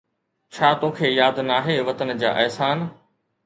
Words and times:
ڇا 0.55 0.69
توکي 0.83 1.11
ياد 1.19 1.43
ناهي 1.51 1.77
وطن 1.91 2.17
جا 2.25 2.31
احسان؟ 2.41 2.77